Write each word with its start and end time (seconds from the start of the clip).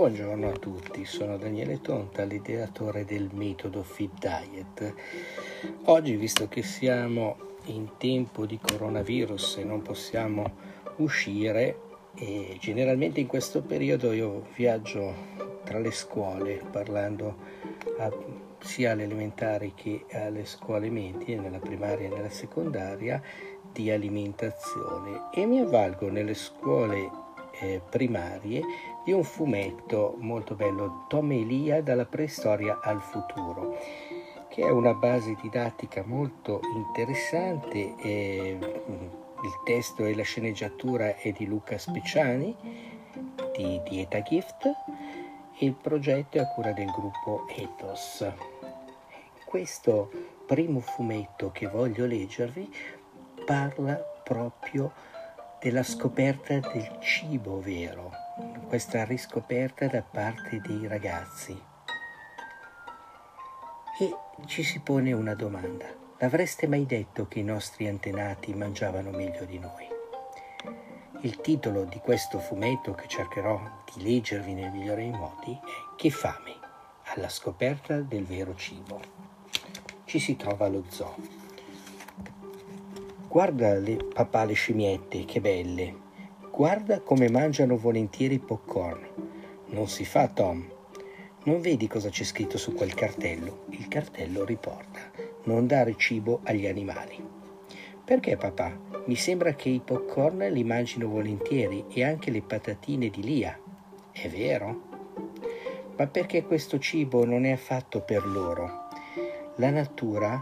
Buongiorno 0.00 0.48
a 0.48 0.56
tutti, 0.56 1.04
sono 1.04 1.36
Daniele 1.36 1.82
Tonta, 1.82 2.22
l'ideatore 2.22 3.04
del 3.04 3.28
metodo 3.34 3.82
Fit 3.82 4.10
Diet. 4.18 4.94
Oggi, 5.84 6.16
visto 6.16 6.48
che 6.48 6.62
siamo 6.62 7.36
in 7.66 7.86
tempo 7.98 8.46
di 8.46 8.58
coronavirus 8.58 9.58
e 9.58 9.64
non 9.64 9.82
possiamo 9.82 10.52
uscire, 10.96 11.76
e 12.14 12.56
generalmente 12.58 13.20
in 13.20 13.26
questo 13.26 13.60
periodo 13.60 14.12
io 14.12 14.46
viaggio 14.56 15.14
tra 15.64 15.78
le 15.78 15.90
scuole 15.90 16.62
parlando 16.70 17.36
a, 17.98 18.10
sia 18.58 18.92
alle 18.92 19.02
elementari 19.02 19.74
che 19.74 20.06
alle 20.12 20.46
scuole 20.46 20.88
medie, 20.88 21.38
nella 21.38 21.58
primaria 21.58 22.08
e 22.08 22.14
nella 22.14 22.30
secondaria, 22.30 23.20
di 23.70 23.90
alimentazione 23.90 25.28
e 25.30 25.44
mi 25.44 25.60
avvalgo 25.60 26.10
nelle 26.10 26.32
scuole 26.32 27.28
eh, 27.60 27.82
primarie 27.90 28.62
di 29.04 29.12
un 29.12 29.24
fumetto 29.24 30.16
molto 30.18 30.54
bello, 30.54 31.04
Tom 31.08 31.32
Elia 31.32 31.82
dalla 31.82 32.04
preistoria 32.04 32.80
al 32.82 33.00
futuro, 33.00 33.78
che 34.48 34.62
è 34.62 34.70
una 34.70 34.94
base 34.94 35.36
didattica 35.40 36.02
molto 36.04 36.60
interessante. 36.74 37.94
Eh, 37.96 38.58
il 39.42 39.60
testo 39.64 40.04
e 40.04 40.14
la 40.14 40.22
sceneggiatura 40.22 41.16
è 41.16 41.32
di 41.32 41.46
Luca 41.46 41.78
Speciani 41.78 42.54
di 43.56 43.80
Dieta 43.88 44.20
Gift 44.20 44.66
e 44.66 45.64
il 45.64 45.74
progetto 45.74 46.36
è 46.36 46.40
a 46.40 46.48
cura 46.48 46.72
del 46.72 46.90
gruppo 46.90 47.46
Ethos. 47.48 48.26
Questo 49.44 50.10
primo 50.46 50.80
fumetto 50.80 51.50
che 51.52 51.66
voglio 51.66 52.06
leggervi 52.06 52.70
parla 53.44 53.94
proprio 53.94 54.92
della 55.60 55.82
scoperta 55.82 56.58
del 56.58 56.98
cibo 57.00 57.60
vero, 57.60 58.10
questa 58.70 59.02
riscoperta 59.02 59.88
da 59.88 60.00
parte 60.00 60.60
dei 60.60 60.86
ragazzi. 60.86 61.60
E 63.98 64.16
ci 64.46 64.62
si 64.62 64.78
pone 64.78 65.12
una 65.12 65.34
domanda. 65.34 65.86
L'avreste 66.18 66.68
mai 66.68 66.86
detto 66.86 67.26
che 67.26 67.40
i 67.40 67.42
nostri 67.42 67.88
antenati 67.88 68.54
mangiavano 68.54 69.10
meglio 69.10 69.44
di 69.44 69.58
noi? 69.58 69.88
Il 71.22 71.40
titolo 71.40 71.82
di 71.82 71.98
questo 71.98 72.38
fumetto 72.38 72.94
che 72.94 73.08
cercherò 73.08 73.60
di 73.92 74.04
leggervi 74.04 74.54
nel 74.54 74.70
migliore 74.70 75.02
dei 75.02 75.10
modi 75.10 75.52
è 75.52 75.96
Che 75.96 76.10
fame, 76.10 76.54
alla 77.06 77.28
scoperta 77.28 77.98
del 77.98 78.24
vero 78.24 78.54
cibo. 78.54 79.00
Ci 80.04 80.20
si 80.20 80.36
trova 80.36 80.66
allo 80.66 80.84
zoo 80.88 81.16
Guarda 83.26 83.74
le 83.74 83.96
papà 83.96 84.44
le 84.44 84.52
scimmiette, 84.52 85.24
che 85.24 85.40
belle. 85.40 86.09
Guarda 86.60 87.00
come 87.00 87.30
mangiano 87.30 87.78
volentieri 87.78 88.34
i 88.34 88.38
popcorn. 88.38 89.08
Non 89.68 89.88
si 89.88 90.04
fa, 90.04 90.28
Tom. 90.28 90.62
Non 91.44 91.62
vedi 91.62 91.88
cosa 91.88 92.10
c'è 92.10 92.22
scritto 92.22 92.58
su 92.58 92.74
quel 92.74 92.92
cartello? 92.92 93.64
Il 93.70 93.88
cartello 93.88 94.44
riporta 94.44 95.00
non 95.44 95.66
dare 95.66 95.94
cibo 95.96 96.40
agli 96.44 96.66
animali. 96.66 97.16
Perché 98.04 98.36
papà? 98.36 98.78
Mi 99.06 99.16
sembra 99.16 99.54
che 99.54 99.70
i 99.70 99.80
popcorn 99.82 100.50
li 100.50 100.62
mangino 100.62 101.08
volentieri 101.08 101.86
e 101.88 102.04
anche 102.04 102.30
le 102.30 102.42
patatine 102.42 103.08
di 103.08 103.22
Lia. 103.22 103.58
È 104.12 104.28
vero? 104.28 104.82
Ma 105.96 106.06
perché 106.08 106.44
questo 106.44 106.78
cibo 106.78 107.24
non 107.24 107.46
è 107.46 107.52
affatto 107.52 108.02
per 108.02 108.26
loro? 108.26 108.86
La 109.56 109.70
natura 109.70 110.38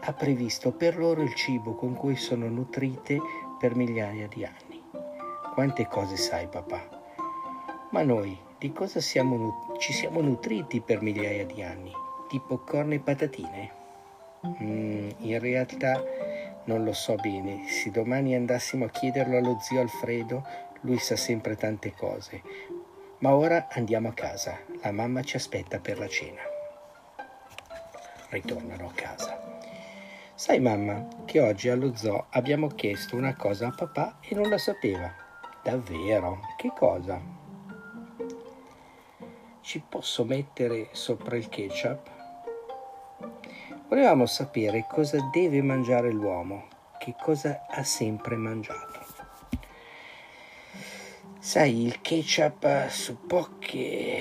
ha 0.00 0.12
previsto 0.12 0.72
per 0.72 0.98
loro 0.98 1.22
il 1.22 1.34
cibo 1.34 1.76
con 1.76 1.94
cui 1.94 2.16
sono 2.16 2.48
nutrite 2.48 3.20
per 3.60 3.76
migliaia 3.76 4.26
di 4.26 4.44
anni. 4.44 4.71
Quante 5.52 5.86
cose 5.86 6.16
sai, 6.16 6.46
papà? 6.46 6.80
Ma 7.90 8.02
noi 8.02 8.34
di 8.58 8.72
cosa 8.72 9.00
siamo, 9.00 9.76
ci 9.78 9.92
siamo 9.92 10.22
nutriti 10.22 10.80
per 10.80 11.02
migliaia 11.02 11.44
di 11.44 11.62
anni? 11.62 11.92
Di 12.30 12.40
popcorn 12.40 12.92
e 12.92 13.00
patatine? 13.00 13.72
Mm, 14.46 15.10
in 15.18 15.38
realtà 15.40 16.02
non 16.64 16.84
lo 16.84 16.94
so 16.94 17.16
bene. 17.16 17.68
Se 17.68 17.90
domani 17.90 18.34
andassimo 18.34 18.86
a 18.86 18.88
chiederlo 18.88 19.36
allo 19.36 19.58
zio 19.60 19.82
Alfredo, 19.82 20.42
lui 20.80 20.96
sa 20.96 21.16
sempre 21.16 21.54
tante 21.54 21.92
cose. 21.92 22.40
Ma 23.18 23.34
ora 23.34 23.68
andiamo 23.72 24.08
a 24.08 24.14
casa. 24.14 24.58
La 24.80 24.90
mamma 24.90 25.22
ci 25.22 25.36
aspetta 25.36 25.80
per 25.80 25.98
la 25.98 26.08
cena. 26.08 26.40
Ritornano 28.30 28.86
a 28.86 28.92
casa. 28.94 29.38
Sai 30.34 30.60
mamma 30.60 31.06
che 31.26 31.40
oggi 31.40 31.68
allo 31.68 31.94
zoo 31.94 32.24
abbiamo 32.30 32.68
chiesto 32.68 33.16
una 33.16 33.36
cosa 33.36 33.66
a 33.66 33.74
papà 33.76 34.16
e 34.22 34.34
non 34.34 34.48
la 34.48 34.56
sapeva. 34.56 35.21
Davvero? 35.62 36.40
Che 36.56 36.72
cosa? 36.76 37.20
Ci 39.60 39.80
posso 39.88 40.24
mettere 40.24 40.88
sopra 40.90 41.36
il 41.36 41.48
ketchup? 41.48 42.10
Volevamo 43.88 44.26
sapere 44.26 44.86
cosa 44.90 45.18
deve 45.30 45.62
mangiare 45.62 46.10
l'uomo, 46.10 46.66
che 46.98 47.14
cosa 47.16 47.66
ha 47.68 47.84
sempre 47.84 48.34
mangiato. 48.34 49.06
Sai, 51.38 51.84
il 51.84 52.00
ketchup 52.00 52.88
su 52.88 53.24
poche 53.24 54.20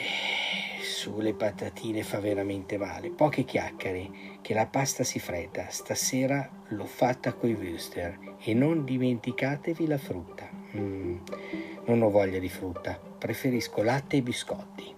sulle 0.79 1.33
patatine 1.33 2.03
fa 2.03 2.19
veramente 2.19 2.77
male. 2.77 3.09
Poche 3.09 3.45
chiacchiere, 3.45 4.37
che 4.41 4.53
la 4.53 4.67
pasta 4.67 5.03
si 5.03 5.17
fredda. 5.17 5.69
Stasera 5.69 6.47
l'ho 6.67 6.85
fatta 6.85 7.33
coi 7.33 7.53
Wüster 7.53 8.35
e 8.37 8.53
non 8.53 8.83
dimenticatevi 8.83 9.87
la 9.87 9.97
frutta. 9.97 10.60
Mm, 10.77 11.17
non 11.85 12.01
ho 12.01 12.09
voglia 12.09 12.39
di 12.39 12.49
frutta, 12.49 12.99
preferisco 13.17 13.83
latte 13.83 14.17
e 14.17 14.21
biscotti. 14.21 14.95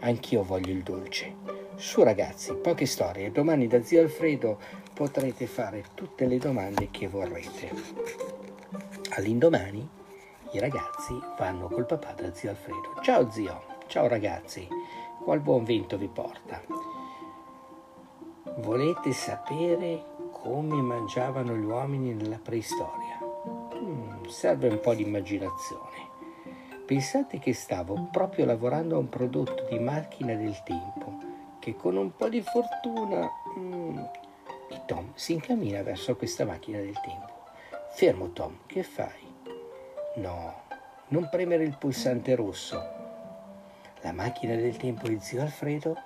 Anch'io 0.00 0.42
voglio 0.42 0.72
il 0.72 0.82
dolce. 0.82 1.34
Su 1.76 2.02
ragazzi, 2.02 2.54
poche 2.54 2.86
storie. 2.86 3.30
Domani 3.30 3.66
da 3.66 3.82
zio 3.82 4.02
Alfredo 4.02 4.58
potrete 4.94 5.46
fare 5.46 5.84
tutte 5.94 6.26
le 6.26 6.38
domande 6.38 6.88
che 6.90 7.08
vorrete. 7.08 7.70
All'indomani 9.10 9.88
i 10.52 10.58
ragazzi 10.58 11.18
vanno 11.38 11.68
col 11.68 11.86
papà 11.86 12.12
da 12.12 12.34
zio 12.34 12.50
Alfredo. 12.50 13.00
Ciao 13.02 13.30
zio, 13.30 13.62
ciao 13.86 14.08
ragazzi 14.08 14.66
qual 15.22 15.40
buon 15.40 15.64
vento 15.64 15.96
vi 15.98 16.08
porta. 16.08 16.60
Volete 18.58 19.12
sapere 19.12 20.02
come 20.32 20.80
mangiavano 20.80 21.54
gli 21.54 21.64
uomini 21.64 22.14
nella 22.14 22.38
preistoria? 22.38 22.99
Serve 24.30 24.68
un 24.68 24.80
po' 24.80 24.94
di 24.94 25.02
immaginazione. 25.02 26.08
Pensate 26.86 27.40
che 27.40 27.52
stavo 27.52 28.08
proprio 28.12 28.44
lavorando 28.44 28.94
a 28.94 28.98
un 28.98 29.08
prodotto 29.08 29.66
di 29.68 29.78
macchina 29.78 30.34
del 30.34 30.62
tempo 30.62 31.18
che 31.58 31.74
con 31.74 31.96
un 31.96 32.14
po' 32.16 32.28
di 32.28 32.40
fortuna... 32.40 33.28
E 34.72 34.82
Tom 34.86 35.10
si 35.14 35.32
incammina 35.32 35.82
verso 35.82 36.14
questa 36.14 36.44
macchina 36.44 36.78
del 36.78 36.98
tempo. 37.00 37.48
Fermo 37.92 38.30
Tom, 38.30 38.58
che 38.66 38.84
fai? 38.84 39.26
No, 40.16 40.62
non 41.08 41.28
premere 41.28 41.64
il 41.64 41.76
pulsante 41.76 42.36
rosso, 42.36 42.80
la 44.02 44.12
macchina 44.12 44.54
del 44.54 44.76
tempo 44.76 45.08
di 45.08 45.18
zio 45.20 45.42
Alfredo 45.42 45.96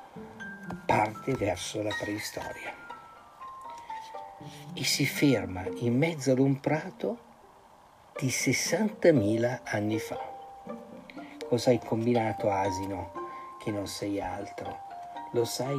parte 0.87 1.35
verso 1.35 1.83
la 1.83 1.95
preistoria 1.99 2.73
e 4.73 4.85
si 4.85 5.05
ferma 5.05 5.65
in 5.81 5.97
mezzo 5.97 6.33
ad 6.33 6.39
un 6.39 6.59
prato 6.59 7.24
di 8.17 8.29
60.000 8.29 9.63
anni 9.65 9.99
fa. 9.99 10.17
Cosa 11.49 11.71
hai 11.71 11.81
combinato, 11.81 12.49
asino, 12.49 13.11
che 13.59 13.73
non 13.73 13.89
sei 13.89 14.21
altro? 14.21 14.79
Lo 15.33 15.45
sai 15.45 15.77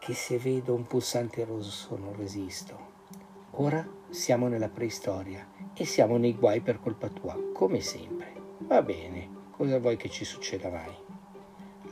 che 0.00 0.14
se 0.14 0.36
vedo 0.38 0.74
un 0.74 0.84
pulsante 0.84 1.44
rosso 1.44 1.96
non 1.96 2.16
resisto. 2.16 2.76
Ora 3.52 3.88
siamo 4.10 4.48
nella 4.48 4.68
preistoria 4.68 5.46
e 5.72 5.84
siamo 5.84 6.16
nei 6.16 6.34
guai 6.34 6.60
per 6.60 6.80
colpa 6.80 7.08
tua, 7.08 7.38
come 7.52 7.80
sempre. 7.80 8.32
Va 8.58 8.82
bene, 8.82 9.28
cosa 9.52 9.78
vuoi 9.78 9.96
che 9.96 10.10
ci 10.10 10.24
succeda 10.24 10.68
mai? 10.68 10.92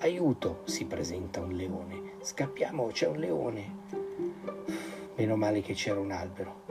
Aiuto, 0.01 0.63
si 0.65 0.87
presenta 0.87 1.41
un 1.41 1.53
leone. 1.53 2.15
Scappiamo, 2.21 2.89
c'è 2.89 3.07
un 3.07 3.17
leone. 3.17 3.75
Meno 5.15 5.37
male 5.37 5.63
che 5.63 5.75
c'era 5.75 6.01
un 6.01 6.11
albero. 6.11 6.63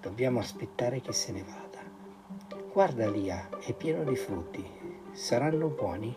Dobbiamo 0.00 0.38
aspettare 0.38 1.02
che 1.02 1.12
se 1.12 1.30
ne 1.30 1.42
vada. 1.42 1.73
Guarda 2.74 3.08
Lia, 3.08 3.50
è 3.60 3.72
pieno 3.72 4.02
di 4.02 4.16
frutti. 4.16 4.68
Saranno 5.12 5.68
buoni? 5.68 6.12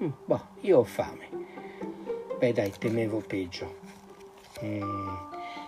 Mm, 0.00 0.10
boh, 0.24 0.40
io 0.60 0.78
ho 0.78 0.84
fame. 0.84 1.28
Beh 2.38 2.52
dai, 2.52 2.70
temevo 2.70 3.24
peggio. 3.26 3.74
Mm, 4.62 5.14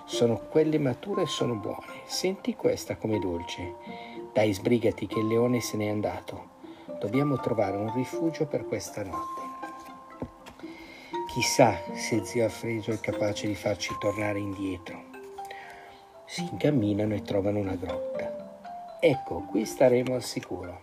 sono 0.05 0.39
quelle 0.49 0.79
mature 0.79 1.23
e 1.23 1.27
sono 1.27 1.57
buone. 1.57 2.03
Senti 2.07 2.55
questa 2.55 2.95
come 2.99 3.19
dolce. 3.19 3.75
Dai, 4.33 4.53
sbrigati 4.53 5.09
che 5.09 5.19
il 5.19 5.27
leone 5.27 5.61
se 5.61 5.77
n'è 5.77 5.89
andato. 5.89 6.51
Dobbiamo 7.01 7.41
trovare 7.41 7.77
un 7.77 7.93
rifugio 7.93 8.47
per 8.47 8.65
questa 8.65 9.03
notte. 9.03 9.43
Chissà 11.33 11.81
se 11.95 12.25
zio 12.25 12.45
Alfredo 12.45 12.93
è 12.93 13.01
capace 13.01 13.49
di 13.49 13.57
farci 13.57 13.93
tornare 13.99 14.39
indietro. 14.39 15.03
Si 16.27 16.43
incamminano 16.49 17.15
e 17.15 17.23
trovano 17.23 17.59
una 17.59 17.75
grotta. 17.75 18.28
Ecco, 19.01 19.43
qui 19.43 19.65
staremo 19.65 20.15
al 20.17 20.25
sicuro. 20.25 20.81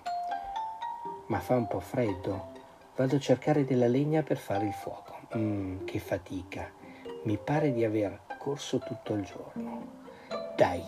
Ma 1.25 1.41
fa 1.41 1.55
un 1.55 1.67
po' 1.67 1.81
freddo. 1.81 2.53
Vado 2.95 3.17
a 3.17 3.19
cercare 3.19 3.65
della 3.65 3.87
legna 3.87 4.23
per 4.23 4.37
fare 4.37 4.67
il 4.67 4.73
fuoco. 4.73 5.17
Mmm, 5.35 5.83
che 5.83 5.99
fatica. 5.99 6.71
Mi 7.23 7.37
pare 7.37 7.73
di 7.73 7.83
aver 7.83 8.21
corso 8.39 8.79
tutto 8.79 9.15
il 9.15 9.23
giorno. 9.23 10.03
Dai, 10.55 10.81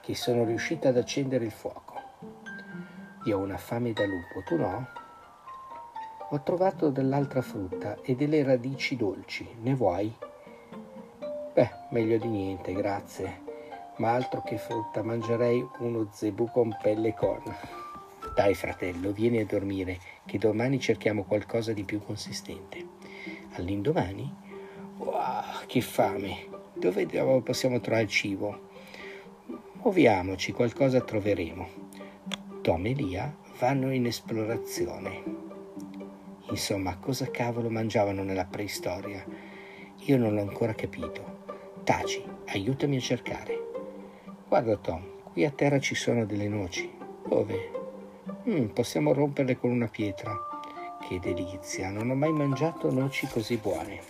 che 0.00 0.14
sono 0.14 0.44
riuscita 0.44 0.88
ad 0.88 0.96
accendere 0.96 1.44
il 1.44 1.50
fuoco. 1.50 2.00
Io 3.26 3.38
ho 3.38 3.42
una 3.42 3.58
fame 3.58 3.92
da 3.92 4.06
lupo, 4.06 4.42
tu 4.46 4.56
no? 4.56 4.88
Ho 6.30 6.42
trovato 6.42 6.88
dell'altra 6.88 7.42
frutta 7.42 7.98
e 8.00 8.16
delle 8.16 8.42
radici 8.42 8.96
dolci. 8.96 9.46
Ne 9.60 9.74
vuoi? 9.74 10.10
Beh, 11.52 11.70
meglio 11.90 12.16
di 12.16 12.28
niente, 12.28 12.72
grazie. 12.72 13.45
Ma 13.96 14.12
altro 14.12 14.42
che 14.42 14.58
frutta, 14.58 15.02
mangerei 15.02 15.66
uno 15.78 16.08
zebù 16.12 16.50
con 16.50 16.76
pelle 16.82 17.08
e 17.08 17.14
corna. 17.14 17.56
Dai, 18.34 18.54
fratello, 18.54 19.12
vieni 19.12 19.38
a 19.38 19.46
dormire, 19.46 19.98
che 20.26 20.36
domani 20.36 20.78
cerchiamo 20.78 21.24
qualcosa 21.24 21.72
di 21.72 21.84
più 21.84 22.02
consistente. 22.04 22.86
All'indomani? 23.52 24.30
Wow, 24.98 25.64
che 25.66 25.80
fame! 25.80 26.48
Dove 26.74 27.06
possiamo 27.42 27.80
trovare 27.80 28.04
il 28.04 28.10
cibo? 28.10 28.68
Muoviamoci, 29.80 30.52
qualcosa 30.52 31.00
troveremo. 31.00 31.68
Tom 32.60 32.84
e 32.84 32.92
Lia 32.92 33.34
vanno 33.58 33.92
in 33.92 34.04
esplorazione. 34.04 35.22
Insomma, 36.50 36.98
cosa 36.98 37.30
cavolo 37.30 37.70
mangiavano 37.70 38.22
nella 38.22 38.44
preistoria? 38.44 39.24
Io 40.00 40.18
non 40.18 40.34
l'ho 40.34 40.42
ancora 40.42 40.74
capito. 40.74 41.44
Taci, 41.84 42.22
aiutami 42.46 42.96
a 42.96 43.00
cercare. 43.00 43.55
Guarda 44.48 44.76
Tom, 44.76 45.02
qui 45.32 45.44
a 45.44 45.50
terra 45.50 45.80
ci 45.80 45.96
sono 45.96 46.24
delle 46.24 46.46
noci. 46.46 46.88
Dove? 47.26 47.70
Mm, 48.48 48.66
possiamo 48.66 49.12
romperle 49.12 49.58
con 49.58 49.70
una 49.70 49.88
pietra. 49.88 50.32
Che 51.00 51.18
delizia, 51.18 51.90
non 51.90 52.10
ho 52.10 52.14
mai 52.14 52.30
mangiato 52.30 52.92
noci 52.92 53.26
così 53.26 53.56
buone. 53.56 54.00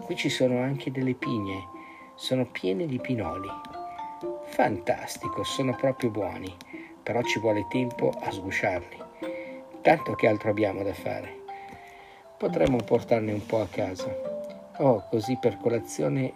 Qui 0.00 0.16
ci 0.16 0.30
sono 0.30 0.62
anche 0.62 0.90
delle 0.90 1.12
pigne, 1.12 1.68
sono 2.14 2.46
piene 2.46 2.86
di 2.86 2.98
pinoli. 2.98 3.50
Fantastico, 4.46 5.44
sono 5.44 5.76
proprio 5.76 6.08
buoni, 6.08 6.56
però 7.02 7.20
ci 7.20 7.38
vuole 7.38 7.66
tempo 7.68 8.14
a 8.18 8.30
sgusciarli. 8.30 8.96
Tanto 9.82 10.14
che 10.14 10.26
altro 10.26 10.48
abbiamo 10.48 10.82
da 10.82 10.94
fare. 10.94 11.42
Potremmo 12.38 12.78
portarne 12.78 13.32
un 13.32 13.44
po' 13.44 13.60
a 13.60 13.68
casa. 13.68 14.10
Oh, 14.78 15.06
così 15.10 15.36
per 15.38 15.58
colazione 15.58 16.32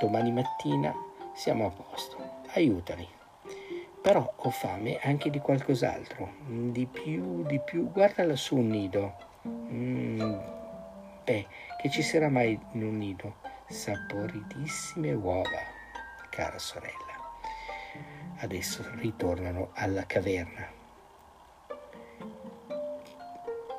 domani 0.00 0.32
mattina 0.32 0.90
siamo 1.34 1.66
a 1.66 1.70
posto 1.70 2.19
aiutami. 2.54 3.08
Però 4.00 4.32
ho 4.34 4.50
fame 4.50 4.98
anche 5.02 5.28
di 5.28 5.38
qualcos'altro, 5.38 6.32
di 6.46 6.86
più, 6.86 7.44
di 7.44 7.60
più. 7.60 7.90
Guarda 7.90 8.24
lassù 8.24 8.56
un 8.56 8.68
nido. 8.68 9.14
Mm, 9.46 10.34
beh, 11.24 11.46
che 11.80 11.90
ci 11.90 12.02
sarà 12.02 12.28
mai 12.28 12.58
in 12.72 12.82
un 12.82 12.96
nido? 12.96 13.36
Saporitissime 13.68 15.12
uova, 15.12 15.60
cara 16.30 16.58
sorella. 16.58 16.96
Adesso 18.38 18.84
ritornano 18.94 19.70
alla 19.74 20.06
caverna. 20.06 20.66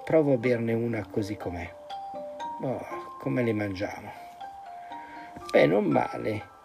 Provo 0.05 0.33
a 0.33 0.37
berne 0.37 0.73
una 0.73 1.05
così 1.07 1.35
com'è. 1.35 1.73
Oh, 2.61 2.85
come 3.19 3.41
le 3.41 3.53
mangiamo? 3.53 4.11
Beh, 5.51 5.65
non 5.65 5.85
male 5.85 6.59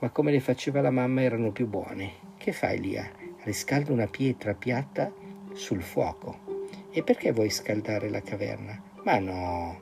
ma 0.00 0.10
come 0.10 0.30
le 0.30 0.40
faceva 0.40 0.80
la 0.80 0.90
mamma 0.90 1.22
erano 1.22 1.50
più 1.50 1.66
buone. 1.66 2.12
Che 2.36 2.52
fai, 2.52 2.80
Lia? 2.80 3.10
Riscalda 3.42 3.92
una 3.92 4.06
pietra 4.06 4.54
piatta 4.54 5.12
sul 5.52 5.82
fuoco. 5.82 6.66
E 6.90 7.02
perché 7.02 7.32
vuoi 7.32 7.50
scaldare 7.50 8.08
la 8.08 8.22
caverna? 8.22 8.80
Ma 9.04 9.18
no, 9.18 9.80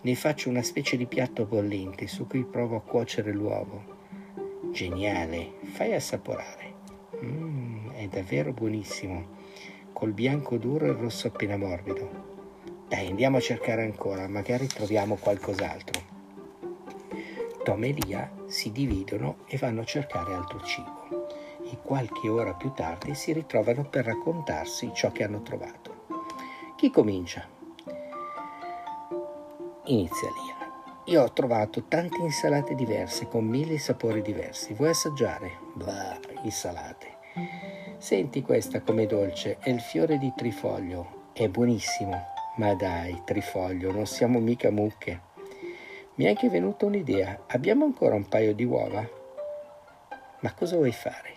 ne 0.00 0.14
faccio 0.14 0.48
una 0.48 0.62
specie 0.62 0.96
di 0.96 1.06
piatto 1.06 1.44
bollente 1.44 2.06
su 2.06 2.26
cui 2.26 2.44
provo 2.44 2.76
a 2.76 2.82
cuocere 2.82 3.32
l'uovo. 3.32 3.96
Geniale, 4.72 5.54
fai 5.72 5.94
assaporare. 5.94 6.74
Mmm, 7.20 7.92
è 7.92 8.06
davvero 8.06 8.52
buonissimo, 8.52 9.26
col 9.92 10.12
bianco 10.12 10.56
duro 10.56 10.86
e 10.86 10.90
il 10.90 10.94
rosso 10.94 11.26
appena 11.26 11.56
morbido. 11.56 12.36
Dai, 12.88 13.08
andiamo 13.08 13.38
a 13.38 13.40
cercare 13.40 13.82
ancora, 13.82 14.28
magari 14.28 14.66
troviamo 14.66 15.16
qualcos'altro. 15.16 16.07
Tom 17.64 17.84
e 17.84 17.92
Lia 17.92 18.30
si 18.46 18.72
dividono 18.72 19.38
e 19.46 19.56
vanno 19.58 19.82
a 19.82 19.84
cercare 19.84 20.34
altro 20.34 20.60
cibo 20.62 21.26
e 21.70 21.78
qualche 21.82 22.28
ora 22.28 22.54
più 22.54 22.72
tardi 22.72 23.14
si 23.14 23.32
ritrovano 23.32 23.84
per 23.84 24.06
raccontarsi 24.06 24.90
ciò 24.94 25.12
che 25.12 25.24
hanno 25.24 25.42
trovato. 25.42 26.06
Chi 26.76 26.90
comincia? 26.90 27.46
Inizia 29.84 30.28
Lia. 30.28 30.56
Io 31.06 31.22
ho 31.22 31.32
trovato 31.32 31.84
tante 31.84 32.20
insalate 32.20 32.74
diverse 32.74 33.26
con 33.28 33.44
mille 33.44 33.78
sapori 33.78 34.20
diversi. 34.20 34.74
Vuoi 34.74 34.90
assaggiare? 34.90 35.58
Bah, 35.74 36.18
insalate. 36.42 37.16
Senti 37.96 38.42
questa 38.42 38.82
come 38.82 39.06
dolce, 39.06 39.58
è 39.58 39.70
il 39.70 39.80
fiore 39.80 40.18
di 40.18 40.32
trifoglio. 40.36 41.30
È 41.32 41.48
buonissimo. 41.48 42.36
Ma 42.56 42.74
dai, 42.74 43.22
trifoglio, 43.24 43.90
non 43.92 44.06
siamo 44.06 44.38
mica 44.38 44.70
mucche. 44.70 45.27
Mi 46.18 46.24
è 46.24 46.30
anche 46.30 46.48
venuta 46.48 46.84
un'idea. 46.84 47.44
Abbiamo 47.46 47.84
ancora 47.84 48.16
un 48.16 48.26
paio 48.26 48.52
di 48.52 48.64
uova? 48.64 49.08
Ma 50.40 50.52
cosa 50.52 50.74
vuoi 50.74 50.90
fare? 50.90 51.32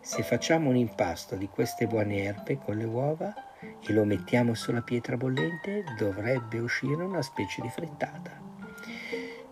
Se 0.00 0.24
facciamo 0.24 0.70
un 0.70 0.74
impasto 0.74 1.36
di 1.36 1.48
queste 1.48 1.86
buone 1.86 2.24
erbe 2.24 2.58
con 2.58 2.76
le 2.76 2.84
uova 2.84 3.32
e 3.60 3.92
lo 3.92 4.04
mettiamo 4.04 4.54
sulla 4.54 4.82
pietra 4.82 5.16
bollente, 5.16 5.84
dovrebbe 5.96 6.58
uscire 6.58 7.00
una 7.04 7.22
specie 7.22 7.62
di 7.62 7.68
frittata. 7.68 8.32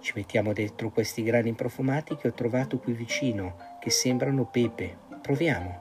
Ci 0.01 0.13
mettiamo 0.17 0.53
dentro 0.53 0.91
questi 0.91 1.23
grani 1.23 1.53
profumati 1.53 2.17
che 2.17 2.27
ho 2.27 2.33
trovato 2.33 2.79
qui 2.79 2.93
vicino, 2.93 3.79
che 3.79 3.91
sembrano 3.91 4.47
pepe. 4.47 4.99
Proviamo. 5.23 5.81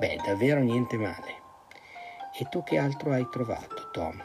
Beh, 0.00 0.16
davvero 0.26 0.58
niente 0.58 0.96
male. 0.96 1.44
E 2.36 2.48
tu 2.50 2.64
che 2.64 2.76
altro 2.76 3.12
hai 3.12 3.28
trovato, 3.30 3.88
Tom? 3.92 4.20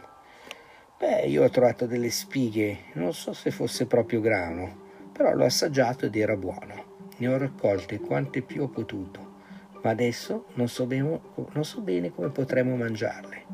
Beh, 1.01 1.21
io 1.21 1.43
ho 1.43 1.49
trovato 1.49 1.87
delle 1.87 2.11
spighe, 2.11 2.77
non 2.93 3.11
so 3.15 3.33
se 3.33 3.49
fosse 3.49 3.87
proprio 3.87 4.21
grano, 4.21 5.09
però 5.11 5.33
l'ho 5.33 5.45
assaggiato 5.45 6.05
ed 6.05 6.15
era 6.15 6.35
buono. 6.35 7.07
Ne 7.17 7.27
ho 7.27 7.39
raccolte 7.39 7.99
quante 7.99 8.43
più 8.43 8.61
ho 8.61 8.67
potuto, 8.67 9.37
ma 9.81 9.89
adesso 9.89 10.45
non 10.53 10.67
so 10.67 10.85
bene, 10.85 11.19
non 11.53 11.65
so 11.65 11.81
bene 11.81 12.11
come 12.11 12.29
potremo 12.29 12.75
mangiarle. 12.75 13.45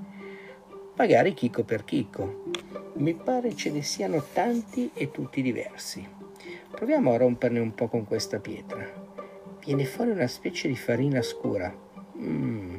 Magari 0.97 1.33
chicco 1.33 1.63
per 1.63 1.85
chicco. 1.85 2.51
Mi 2.95 3.13
pare 3.13 3.55
ce 3.55 3.71
ne 3.71 3.81
siano 3.81 4.25
tanti 4.33 4.91
e 4.93 5.09
tutti 5.11 5.41
diversi. 5.41 6.05
Proviamo 6.69 7.13
a 7.13 7.17
romperne 7.17 7.59
un 7.59 7.73
po' 7.73 7.87
con 7.87 8.05
questa 8.05 8.39
pietra. 8.39 8.85
Viene 9.63 9.85
fuori 9.85 10.11
una 10.11 10.27
specie 10.27 10.67
di 10.67 10.75
farina 10.75 11.21
scura. 11.21 11.73
Mmm, 12.17 12.77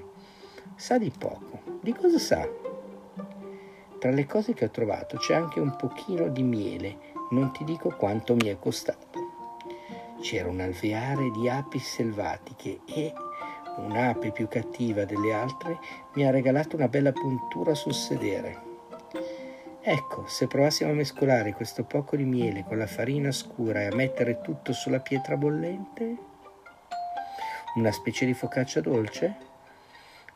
sa 0.77 0.99
di 0.99 1.11
poco. 1.17 1.81
Di 1.81 1.95
cosa 1.95 2.19
sa? 2.19 2.68
Tra 3.99 4.13
le 4.13 4.27
cose 4.27 4.55
che 4.55 4.65
ho 4.65 4.71
trovato 4.71 5.17
c'è 5.17 5.35
anche 5.35 5.59
un 5.59 5.75
pochino 5.75 6.29
di 6.29 6.45
miele, 6.45 6.99
non 7.31 7.51
ti 7.51 7.65
dico 7.65 7.91
quanto 7.91 8.37
mi 8.37 8.47
è 8.47 8.57
costato. 8.57 9.19
C'era 10.21 10.49
un 10.49 10.61
alveare 10.61 11.31
di 11.33 11.49
api 11.49 11.81
selvatiche 11.81 12.81
e 12.87 13.13
un'ape 13.77 14.31
più 14.31 14.47
cattiva 14.47 15.05
delle 15.05 15.33
altre 15.33 15.79
mi 16.15 16.25
ha 16.25 16.31
regalato 16.31 16.77
una 16.77 16.87
bella 16.87 17.11
puntura 17.11 17.75
sul 17.75 17.93
sedere. 17.93 18.67
Ecco, 19.81 20.27
se 20.29 20.47
provassimo 20.47 20.91
a 20.91 20.95
mescolare 20.95 21.53
questo 21.53 21.83
poco 21.83 22.15
di 22.15 22.25
miele 22.25 22.65
con 22.65 22.79
la 22.79 22.87
farina 22.87 23.33
scura 23.33 23.81
e 23.81 23.87
a 23.87 23.95
mettere 23.97 24.41
tutto 24.43 24.73
sulla 24.73 25.01
pietra 25.01 25.37
bollente, 25.37 26.17
una 27.75 27.91
specie 27.91 28.27
di 28.27 28.35
focaccia 28.35 28.81
dolce? 28.81 29.37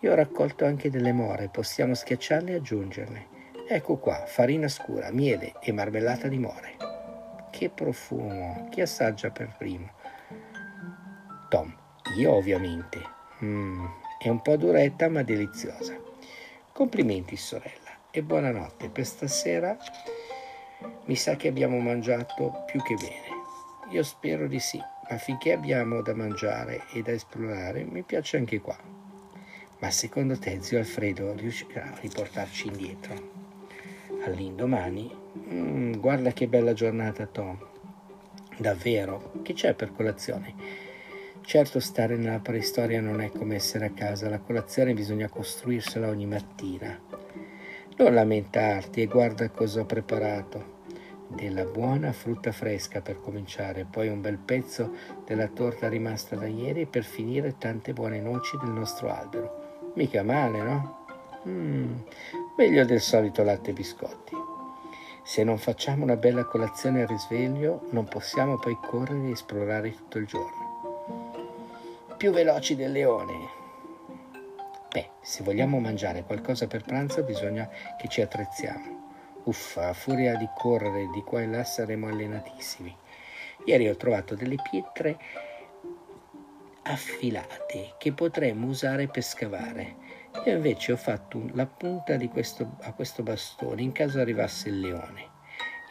Io 0.00 0.10
ho 0.10 0.16
raccolto 0.16 0.64
anche 0.64 0.90
delle 0.90 1.12
more, 1.12 1.48
possiamo 1.48 1.94
schiacciarle 1.94 2.50
e 2.50 2.54
aggiungerle. 2.56 3.31
Ecco 3.74 3.96
qua, 3.96 4.26
farina 4.26 4.68
scura, 4.68 5.10
miele 5.10 5.54
e 5.62 5.72
marmellata 5.72 6.28
di 6.28 6.36
more. 6.36 6.76
Che 7.50 7.70
profumo! 7.70 8.68
Chi 8.68 8.82
assaggia 8.82 9.30
per 9.30 9.54
primo? 9.56 9.90
Tom, 11.48 11.74
io 12.18 12.34
ovviamente. 12.34 13.00
Mm, 13.42 13.86
è 14.18 14.28
un 14.28 14.42
po' 14.42 14.58
duretta 14.58 15.08
ma 15.08 15.22
deliziosa. 15.22 15.98
Complimenti 16.70 17.34
sorella 17.38 17.96
e 18.10 18.22
buonanotte. 18.22 18.90
Per 18.90 19.06
stasera 19.06 19.74
mi 21.06 21.16
sa 21.16 21.36
che 21.36 21.48
abbiamo 21.48 21.78
mangiato 21.78 22.64
più 22.66 22.82
che 22.82 22.94
bene. 22.96 23.90
Io 23.90 24.02
spero 24.02 24.48
di 24.48 24.60
sì, 24.60 24.78
ma 25.08 25.16
finché 25.16 25.50
abbiamo 25.52 26.02
da 26.02 26.14
mangiare 26.14 26.82
e 26.92 27.00
da 27.00 27.12
esplorare 27.12 27.84
mi 27.84 28.02
piace 28.02 28.36
anche 28.36 28.60
qua. 28.60 28.76
Ma 29.78 29.90
secondo 29.90 30.38
te 30.38 30.60
zio 30.60 30.78
Alfredo 30.78 31.32
riuscirà 31.32 31.84
a 31.84 31.98
riportarci 31.98 32.66
indietro? 32.66 33.41
All'indomani, 34.24 35.12
mm, 35.52 35.94
guarda 35.94 36.32
che 36.32 36.46
bella 36.46 36.72
giornata 36.72 37.26
Tom. 37.26 37.58
Davvero, 38.56 39.32
che 39.42 39.52
c'è 39.52 39.74
per 39.74 39.92
colazione? 39.92 40.54
Certo 41.40 41.80
stare 41.80 42.16
nella 42.16 42.38
preistoria 42.38 43.00
non 43.00 43.20
è 43.20 43.32
come 43.32 43.56
essere 43.56 43.86
a 43.86 43.90
casa, 43.90 44.28
la 44.28 44.38
colazione 44.38 44.94
bisogna 44.94 45.28
costruirsela 45.28 46.08
ogni 46.08 46.26
mattina. 46.26 46.96
Non 47.96 48.14
lamentarti 48.14 49.02
e 49.02 49.06
guarda 49.06 49.50
cosa 49.50 49.80
ho 49.80 49.86
preparato. 49.86 50.80
Della 51.26 51.64
buona 51.64 52.12
frutta 52.12 52.52
fresca 52.52 53.00
per 53.00 53.18
cominciare, 53.20 53.86
poi 53.90 54.06
un 54.06 54.20
bel 54.20 54.38
pezzo 54.38 54.94
della 55.26 55.48
torta 55.48 55.88
rimasta 55.88 56.36
da 56.36 56.46
ieri 56.46 56.82
e 56.82 56.86
per 56.86 57.02
finire 57.02 57.56
tante 57.58 57.92
buone 57.92 58.20
noci 58.20 58.56
del 58.62 58.70
nostro 58.70 59.10
albero. 59.10 59.92
Mica 59.94 60.22
male, 60.22 60.62
no? 60.62 61.04
Mm, 61.48 61.94
meglio 62.56 62.84
del 62.84 63.00
solito 63.00 63.42
latte 63.42 63.70
e 63.70 63.74
biscotti. 63.74 64.36
Se 65.24 65.44
non 65.44 65.58
facciamo 65.58 66.02
una 66.02 66.16
bella 66.16 66.44
colazione 66.44 67.02
al 67.02 67.08
risveglio, 67.08 67.86
non 67.90 68.06
possiamo 68.06 68.58
poi 68.58 68.76
correre 68.80 69.28
e 69.28 69.32
esplorare 69.32 69.90
tutto 69.94 70.18
il 70.18 70.26
giorno. 70.26 70.70
Più 72.16 72.30
veloci 72.30 72.76
del 72.76 72.92
leone, 72.92 73.60
Beh, 74.92 75.08
se 75.22 75.42
vogliamo 75.42 75.80
mangiare 75.80 76.22
qualcosa 76.22 76.66
per 76.66 76.82
pranzo 76.82 77.22
bisogna 77.22 77.66
che 77.96 78.08
ci 78.08 78.20
attrezziamo. 78.20 79.00
Uffa, 79.44 79.88
a 79.88 79.92
furia 79.94 80.36
di 80.36 80.46
correre 80.54 81.08
di 81.14 81.22
qua 81.22 81.40
e 81.40 81.46
là 81.46 81.64
saremo 81.64 82.08
allenatissimi. 82.08 82.94
Ieri 83.64 83.88
ho 83.88 83.96
trovato 83.96 84.34
delle 84.34 84.56
pietre 84.56 85.18
affilate 86.82 87.94
che 87.96 88.12
potremmo 88.12 88.66
usare 88.66 89.08
per 89.08 89.22
scavare. 89.22 89.96
Io 90.44 90.52
invece 90.56 90.92
ho 90.92 90.96
fatto 90.96 91.48
la 91.52 91.66
punta 91.66 92.18
questo, 92.28 92.76
a 92.80 92.92
questo 92.92 93.22
bastone 93.22 93.82
in 93.82 93.92
caso 93.92 94.18
arrivasse 94.18 94.70
il 94.70 94.80
leone. 94.80 95.30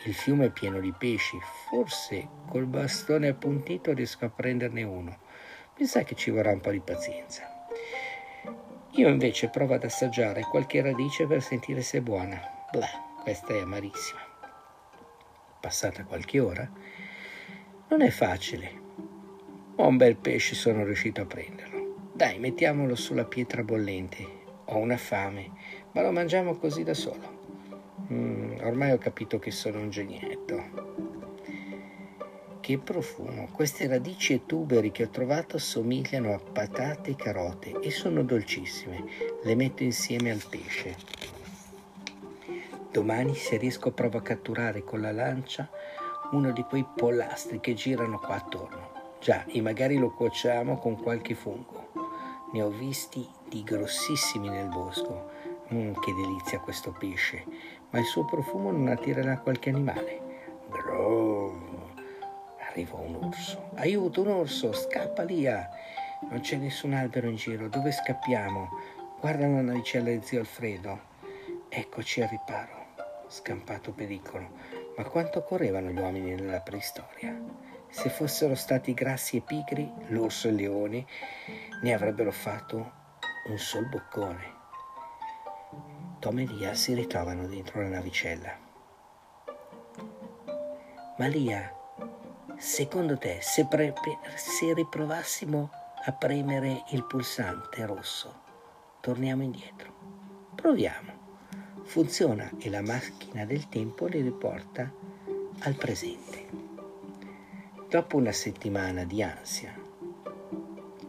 Il 0.05 0.13
fiume 0.13 0.45
è 0.45 0.50
pieno 0.50 0.79
di 0.79 0.91
pesci, 0.98 1.38
forse 1.69 2.27
col 2.48 2.65
bastone 2.65 3.29
appuntito 3.29 3.93
riesco 3.93 4.25
a 4.25 4.29
prenderne 4.29 4.83
uno. 4.83 5.19
Mi 5.77 5.86
sa 5.86 6.03
che 6.03 6.15
ci 6.15 6.31
vorrà 6.31 6.51
un 6.51 6.60
po' 6.60 6.71
di 6.71 6.79
pazienza. 6.79 7.43
Io 8.95 9.07
invece 9.07 9.48
provo 9.48 9.75
ad 9.75 9.86
assaggiare 9.86 10.41
qualche 10.41 10.81
radice 10.81 11.27
per 11.27 11.41
sentire 11.41 11.81
se 11.81 12.00
è 12.00 12.01
buona. 12.01 12.41
Blah, 12.71 13.19
questa 13.21 13.53
è 13.53 13.62
amarissima. 13.62 14.19
Passata 15.62 16.03
qualche 16.03 16.39
ora, 16.39 16.69
non 17.88 18.01
è 18.01 18.10
facile. 18.10 18.81
Ho 19.75 19.88
un 19.88 19.98
bel 19.98 20.17
pesce, 20.17 20.55
sono 20.55 20.83
riuscito 20.83 21.21
a 21.21 21.25
prenderlo. 21.25 21.71
Dai, 22.22 22.38
mettiamolo 22.38 22.94
sulla 22.94 23.25
pietra 23.25 23.63
bollente. 23.63 24.24
Ho 24.66 24.78
una 24.78 24.96
fame, 24.96 25.50
ma 25.94 26.04
lo 26.04 26.12
mangiamo 26.12 26.56
così 26.56 26.84
da 26.84 26.94
solo. 26.94 27.40
Mm, 28.13 28.60
ormai 28.62 28.92
ho 28.92 29.00
capito 29.00 29.40
che 29.40 29.50
sono 29.50 29.80
un 29.80 29.90
genietto. 29.90 30.63
Che 32.60 32.78
profumo! 32.78 33.50
Queste 33.51 33.88
radici 33.88 34.34
e 34.34 34.46
tuberi 34.46 34.92
che 34.92 35.06
ho 35.06 35.10
trovato 35.10 35.58
somigliano 35.58 36.32
a 36.32 36.38
patate 36.38 37.10
e 37.10 37.16
carote 37.16 37.80
e 37.80 37.90
sono 37.90 38.22
dolcissime. 38.22 39.04
Le 39.42 39.56
metto 39.56 39.82
insieme 39.82 40.30
al 40.30 40.44
pesce. 40.48 40.96
Domani, 42.92 43.34
se 43.34 43.58
riesco, 43.58 43.94
provo 43.94 44.20
a 44.20 44.22
catturare 44.22 44.84
con 44.84 45.01
la 45.01 45.12
lancia 45.12 45.68
uno 46.34 46.51
di 46.51 46.62
quei 46.62 46.86
pollastri 46.96 47.60
che 47.60 47.74
girano 47.74 48.20
qua 48.20 48.36
attorno. 48.36 48.92
Già, 49.20 49.44
e 49.46 49.60
magari 49.62 49.98
lo 49.98 50.12
cuociamo 50.12 50.78
con 50.78 51.01
qualche 51.01 51.34
fungo. 51.34 52.00
Ne 52.51 52.62
ho 52.62 52.70
visti 52.70 53.25
di 53.48 53.63
grossissimi 53.63 54.50
nel 54.50 54.67
bosco. 54.67 55.29
Mm, 55.74 55.93
che 55.93 56.13
delizia 56.13 56.60
questo 56.60 56.91
pesce! 56.91 57.46
Ma 57.91 58.00
il 58.00 58.05
suo 58.05 58.25
profumo 58.25 58.72
non 58.72 58.89
attirerà 58.89 59.39
qualche 59.39 59.70
animale. 59.70 60.20
Grosso! 60.70 61.93
Arriva 62.70 62.98
un 62.98 63.15
orso. 63.24 63.70
Aiuto, 63.75 64.22
un 64.22 64.27
orso, 64.27 64.74
scappa 64.74 65.24
via. 65.24 65.70
Non 66.29 66.41
c'è 66.41 66.58
nessun 66.58 66.93
albero 66.93 67.27
in 67.27 67.36
giro. 67.36 67.70
Dove 67.70 67.91
scappiamo? 67.91 68.70
Guarda 69.20 69.48
la 69.48 69.62
navicella 69.62 70.10
di 70.10 70.22
zio 70.22 70.39
Alfredo. 70.39 71.00
Eccoci 71.70 72.22
al 72.22 72.27
riparo. 72.27 72.88
Scampato 73.27 73.93
pericolo. 73.93 74.50
Ma 74.98 75.03
quanto 75.05 75.41
correvano 75.43 75.89
gli 75.89 76.00
uomini 76.00 76.34
nella 76.34 76.60
preistoria? 76.60 77.34
Se 77.91 78.10
fossero 78.10 78.55
stati 78.55 78.95
grassi 78.95 79.38
e 79.38 79.41
pigri, 79.41 79.91
l'orso 80.07 80.48
e 80.48 80.51
il 80.51 80.55
leone 80.55 81.05
ne 81.83 81.93
avrebbero 81.93 82.31
fatto 82.31 82.91
un 83.48 83.57
sol 83.57 83.88
boccone. 83.88 84.60
Tom 86.19 86.39
e 86.39 86.45
Lia 86.45 86.74
si 86.74 86.95
ritrovano 86.95 87.45
dentro 87.45 87.81
la 87.81 87.89
navicella. 87.89 88.57
Ma 91.17 91.27
Lia, 91.27 91.75
Secondo 92.62 93.17
te, 93.17 93.39
se, 93.41 93.65
pre- 93.65 93.91
se 94.36 94.71
riprovassimo 94.75 95.71
a 96.05 96.12
premere 96.12 96.83
il 96.89 97.03
pulsante 97.05 97.83
rosso, 97.88 98.41
torniamo 99.01 99.41
indietro? 99.41 99.91
Proviamo. 100.53 101.79
Funziona 101.86 102.51
e 102.60 102.69
la 102.69 102.83
macchina 102.83 103.45
del 103.45 103.67
tempo 103.67 104.05
li 104.05 104.21
riporta 104.21 104.93
al 105.62 105.74
presente. 105.74 106.61
Dopo 107.91 108.15
una 108.15 108.31
settimana 108.31 109.03
di 109.03 109.21
ansia, 109.21 109.74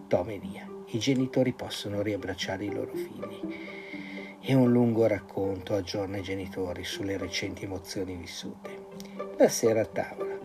Tom 0.08 0.30
e 0.30 0.38
Lia, 0.38 0.68
i 0.86 0.98
genitori 0.98 1.52
possono 1.52 2.02
riabbracciare 2.02 2.64
i 2.64 2.72
loro 2.72 2.92
figli 2.92 3.56
e 4.40 4.52
un 4.54 4.72
lungo 4.72 5.06
racconto 5.06 5.76
aggiorna 5.76 6.16
i 6.16 6.22
genitori 6.22 6.82
sulle 6.82 7.16
recenti 7.16 7.66
emozioni 7.66 8.16
vissute. 8.16 8.86
La 9.38 9.48
sera 9.48 9.82
a 9.82 9.86
tavola 9.86 10.36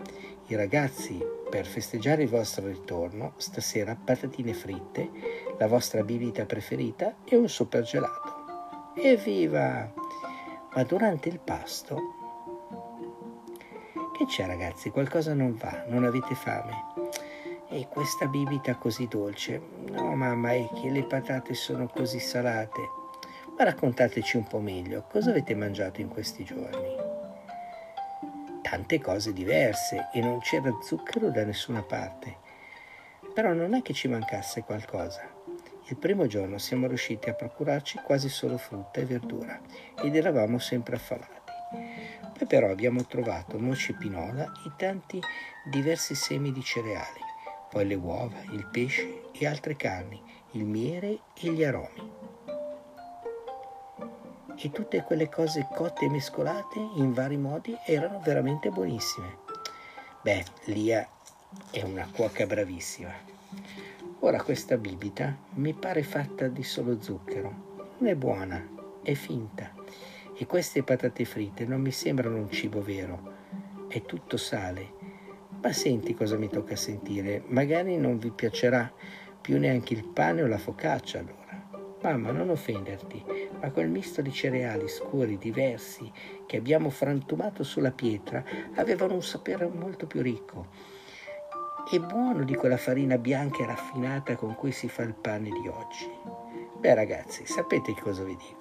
i 0.50 0.56
ragazzi, 0.56 1.20
per 1.50 1.66
festeggiare 1.66 2.22
il 2.22 2.30
vostro 2.30 2.68
ritorno, 2.68 3.34
stasera 3.38 3.96
patatine 3.96 4.54
fritte, 4.54 5.10
la 5.58 5.66
vostra 5.66 6.04
bibita 6.04 6.46
preferita 6.46 7.16
e 7.26 7.36
un 7.36 7.50
super 7.50 7.82
gelato. 7.82 8.94
Evviva! 8.96 9.92
Ma 10.76 10.84
durante 10.84 11.30
il 11.30 11.40
pasto... 11.40 12.17
Che 14.18 14.26
c'è 14.26 14.46
ragazzi? 14.46 14.90
Qualcosa 14.90 15.34
non 15.34 15.56
va? 15.56 15.84
Non 15.88 16.04
avete 16.04 16.34
fame? 16.34 16.74
E 17.70 17.88
questa 17.88 18.26
bibita 18.26 18.76
così 18.76 19.08
dolce? 19.08 19.62
No 19.92 20.16
mamma, 20.16 20.54
è 20.54 20.68
che 20.74 20.90
le 20.90 21.04
patate 21.04 21.54
sono 21.54 21.88
così 21.88 22.20
salate. 22.20 22.82
Ma 23.58 23.64
raccontateci 23.64 24.38
un 24.38 24.48
po' 24.48 24.60
meglio, 24.60 25.06
cosa 25.10 25.30
avete 25.30 25.54
mangiato 25.56 26.02
in 26.02 26.08
questi 26.08 26.44
giorni? 26.44 27.08
tante 28.70 29.00
cose 29.00 29.32
diverse 29.32 30.10
e 30.12 30.20
non 30.20 30.40
c'era 30.40 30.70
zucchero 30.82 31.30
da 31.30 31.46
nessuna 31.46 31.82
parte. 31.84 32.36
Però 33.34 33.54
non 33.54 33.74
è 33.74 33.82
che 33.82 33.94
ci 33.94 34.10
mancasse 34.10 34.64
qualcosa. 34.64 35.22
Il 35.86 35.96
primo 35.96 36.28
giorno 36.28 36.58
siamo 36.58 36.88
riusciti 36.88 37.30
a 37.30 37.34
procurarci 37.34 38.00
quasi 38.04 38.28
solo 38.28 38.58
frutta 38.58 39.00
e 39.00 39.06
verdura 39.06 39.58
ed 40.04 40.18
eravamo 40.18 40.60
sempre 40.60 40.98
affamati. 40.98 41.47
Poi 42.38 42.48
però 42.48 42.70
abbiamo 42.70 43.06
trovato 43.06 43.60
noci 43.60 43.94
pinola 43.94 44.52
e 44.66 44.72
tanti 44.78 45.20
diversi 45.66 46.14
semi 46.14 46.52
di 46.52 46.62
cereali, 46.62 47.20
poi 47.70 47.88
le 47.88 47.96
uova, 47.96 48.42
il 48.52 48.68
pesce 48.72 49.24
e 49.32 49.48
altre 49.48 49.76
carni, 49.76 50.22
il 50.52 50.64
miele 50.64 51.22
e 51.34 51.52
gli 51.52 51.64
aromi 51.64 52.18
e 54.60 54.72
tutte 54.72 55.04
quelle 55.04 55.30
cose 55.30 55.68
cotte 55.74 56.06
e 56.06 56.10
mescolate 56.10 56.80
in 56.96 57.14
vari 57.14 57.38
modi 57.38 57.78
erano 57.86 58.20
veramente 58.20 58.70
buonissime. 58.70 59.38
Beh, 60.22 60.44
Lia 60.66 61.08
è 61.72 61.84
una 61.84 62.08
cuoca 62.12 62.46
bravissima. 62.46 63.14
Ora 64.22 64.42
questa 64.42 64.78
bibita 64.78 65.36
mi 65.56 65.74
pare 65.74 66.02
fatta 66.02 66.48
di 66.48 66.64
solo 66.64 67.00
zucchero. 67.00 67.96
Non 68.00 68.10
è 68.10 68.16
buona, 68.16 68.68
è 69.04 69.14
finta. 69.14 69.72
E 70.38 70.46
queste 70.46 70.84
patate 70.84 71.26
fritte 71.26 71.66
non 71.66 71.82
mi 71.82 71.92
sembrano 71.92 72.38
un 72.38 72.52
cibo 72.52 72.82
vero. 72.82 73.34
È 73.88 74.04
tutto 74.04 74.38
sale. 74.38 74.94
Ma 75.62 75.72
senti 75.72 76.14
cosa 76.14 76.38
mi 76.38 76.48
tocca 76.48 76.76
sentire. 76.76 77.42
Magari 77.48 77.98
non 77.98 78.20
vi 78.20 78.30
piacerà 78.30 78.94
più 79.42 79.58
neanche 79.58 79.94
il 79.94 80.04
pane 80.06 80.44
o 80.44 80.48
la 80.48 80.60
focaccia 80.60 81.20
allora. 81.20 81.46
Mamma, 82.04 82.32
non 82.32 82.50
offenderti, 82.50 83.24
ma 83.60 83.72
quel 83.72 83.90
misto 83.90 84.22
di 84.22 84.32
cereali 84.32 84.88
scuri, 84.88 85.40
diversi, 85.40 86.12
che 86.46 86.58
abbiamo 86.58 86.92
frantumato 86.92 87.64
sulla 87.64 87.92
pietra, 87.92 88.44
avevano 88.76 89.16
un 89.16 89.24
sapore 89.24 89.68
molto 89.68 90.06
più 90.06 90.22
ricco 90.22 90.68
e 91.90 92.00
buono 92.00 92.44
di 92.44 92.54
quella 92.54 92.78
farina 92.78 93.18
bianca 93.18 93.64
e 93.64 93.66
raffinata 93.66 94.36
con 94.36 94.56
cui 94.56 94.72
si 94.72 94.90
fa 94.90 95.04
il 95.04 95.14
pane 95.14 95.50
di 95.50 95.68
oggi. 95.68 96.10
Beh 96.78 96.94
ragazzi, 96.94 97.46
sapete 97.46 97.94
cosa 97.94 98.24
vi 98.24 98.36
dico? 98.36 98.57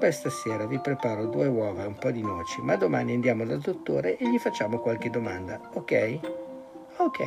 Questa 0.00 0.30
sera 0.30 0.64
vi 0.64 0.78
preparo 0.78 1.26
due 1.26 1.46
uova 1.46 1.82
e 1.82 1.86
un 1.86 1.94
po' 1.94 2.10
di 2.10 2.22
noci, 2.22 2.62
ma 2.62 2.74
domani 2.74 3.12
andiamo 3.12 3.44
dal 3.44 3.60
dottore 3.60 4.16
e 4.16 4.30
gli 4.30 4.38
facciamo 4.38 4.78
qualche 4.78 5.10
domanda, 5.10 5.60
ok? 5.74 6.20
Ok. 6.96 7.18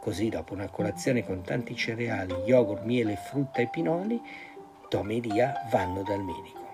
Così, 0.00 0.28
dopo 0.28 0.54
una 0.54 0.68
colazione 0.68 1.24
con 1.24 1.42
tanti 1.42 1.76
cereali, 1.76 2.34
yogurt, 2.44 2.82
miele, 2.82 3.14
frutta 3.14 3.60
e 3.60 3.68
pinoli, 3.68 4.20
Tom 4.88 5.08
e 5.12 5.20
Lia 5.20 5.54
vanno 5.70 6.02
dal 6.02 6.20
medico. 6.20 6.66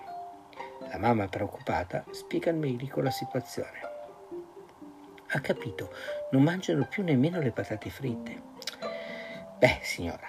La 0.89 0.97
mamma, 0.97 1.27
preoccupata, 1.27 2.03
spiega 2.09 2.49
al 2.49 2.57
medico 2.57 2.99
la 2.99 3.11
situazione. 3.11 3.79
Ha 5.27 5.39
capito, 5.39 5.93
non 6.31 6.41
mangiano 6.41 6.87
più 6.89 7.03
nemmeno 7.03 7.39
le 7.39 7.51
patate 7.51 7.91
fritte. 7.91 8.41
Beh, 9.59 9.77
signora, 9.83 10.27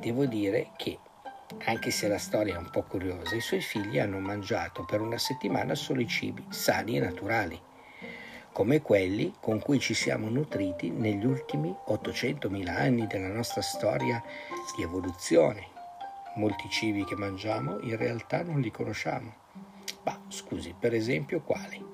devo 0.00 0.24
dire 0.24 0.70
che 0.76 0.98
anche 1.64 1.90
se 1.90 2.08
la 2.08 2.18
storia 2.18 2.54
è 2.54 2.58
un 2.58 2.70
po' 2.70 2.82
curiosa, 2.82 3.34
i 3.34 3.40
suoi 3.40 3.60
figli 3.60 3.98
hanno 3.98 4.18
mangiato 4.18 4.84
per 4.84 5.00
una 5.00 5.18
settimana 5.18 5.74
solo 5.74 6.00
i 6.00 6.06
cibi 6.06 6.44
sani 6.48 6.96
e 6.96 7.00
naturali, 7.00 7.60
come 8.52 8.80
quelli 8.82 9.34
con 9.40 9.60
cui 9.60 9.78
ci 9.78 9.94
siamo 9.94 10.28
nutriti 10.28 10.90
negli 10.90 11.24
ultimi 11.24 11.74
800.000 11.88 12.68
anni 12.68 13.06
della 13.06 13.28
nostra 13.28 13.60
storia 13.60 14.22
di 14.76 14.82
evoluzione. 14.82 15.68
Molti 16.36 16.68
cibi 16.68 17.04
che 17.04 17.16
mangiamo 17.16 17.78
in 17.80 17.96
realtà 17.96 18.42
non 18.42 18.60
li 18.60 18.70
conosciamo. 18.70 19.34
Ma 20.04 20.20
scusi, 20.28 20.74
per 20.78 20.94
esempio 20.94 21.40
quali? 21.40 21.84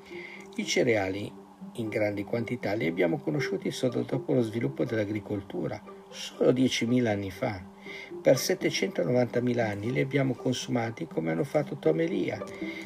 I 0.57 0.67
cereali 0.67 1.33
in 1.75 1.89
grandi 1.89 2.25
quantità 2.25 2.75
li 2.75 2.87
abbiamo 2.87 3.19
conosciuti 3.19 3.71
solo 3.71 4.03
dopo 4.03 4.35
lo 4.35 4.43
sviluppo 4.43 4.85
dell'agricoltura, 4.85 5.81
solo 6.11 6.53
10.000 6.53 7.07
anni 7.07 7.31
fa. 7.31 7.72
Per 8.21 8.37
790.000 8.37 9.59
anni 9.61 9.93
li 9.93 10.01
abbiamo 10.01 10.35
consumati 10.35 11.07
come 11.07 11.33
hanno 11.33 11.45
fatto 11.45 11.77
Tom 11.77 12.01
e 12.01 12.07
Lia, 12.07 12.43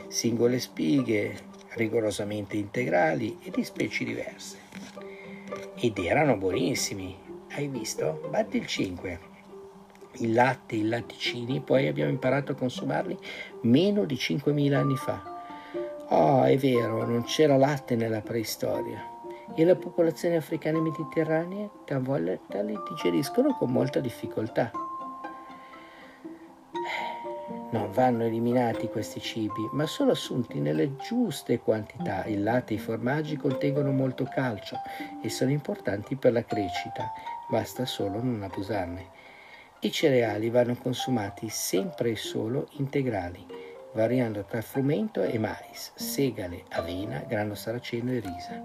singole 0.08 0.58
spighe, 0.58 1.36
rigorosamente 1.70 2.56
integrali 2.56 3.38
e 3.42 3.50
di 3.50 3.64
specie 3.64 4.04
diverse. 4.04 4.58
Ed 5.76 5.98
erano 5.98 6.36
buonissimi. 6.36 7.16
Hai 7.52 7.68
visto? 7.68 8.26
Batti 8.30 8.56
il 8.56 8.66
5 8.66 9.34
il 10.18 10.32
latte, 10.32 10.76
i 10.76 10.88
latticini, 10.88 11.60
poi 11.60 11.88
abbiamo 11.88 12.10
imparato 12.10 12.52
a 12.52 12.54
consumarli 12.54 13.18
meno 13.62 14.04
di 14.04 14.14
5.000 14.14 14.75
anni 14.75 14.96
fa. 14.96 15.34
Oh, 16.08 16.44
è 16.44 16.56
vero, 16.56 17.04
non 17.04 17.25
c'era 17.25 17.56
latte 17.56 17.96
nella 17.96 18.20
preistoria. 18.20 19.14
E 19.54 19.64
le 19.64 19.76
popolazioni 19.76 20.36
africane 20.36 20.80
mediterranee 20.80 21.70
talvolta 21.84 22.62
li 22.62 22.76
digeriscono 22.88 23.56
con 23.56 23.70
molta 23.70 24.00
difficoltà. 24.00 24.70
Non 27.76 27.92
vanno 27.92 28.25
eliminati 28.25 28.88
questi 28.88 29.21
cibi, 29.21 29.68
ma 29.73 29.85
solo 29.85 30.12
assunti 30.12 30.59
nelle 30.61 30.97
giuste 30.97 31.59
quantità. 31.59 32.25
Il 32.25 32.42
latte 32.42 32.73
e 32.73 32.76
i 32.76 32.80
formaggi 32.80 33.37
contengono 33.37 33.92
molto 33.92 34.25
calcio 34.25 34.78
e 35.23 35.28
sono 35.28 35.50
importanti 35.50 36.16
per 36.16 36.33
la 36.33 36.42
crescita, 36.42 37.12
basta 37.50 37.85
solo 37.85 38.23
non 38.23 38.42
abusarne. 38.42 39.06
I 39.80 39.92
cereali 39.92 40.49
vanno 40.49 40.75
consumati 40.76 41.50
sempre 41.50 42.12
e 42.12 42.16
solo 42.16 42.68
integrali, 42.78 43.47
variando 43.92 44.42
tra 44.45 44.62
frumento 44.62 45.23
e 45.23 45.38
mais, 45.38 45.92
segale, 45.97 46.64
avena, 46.71 47.25
grano 47.28 47.54
saraceno 47.54 48.11
e 48.11 48.21
risa. 48.21 48.64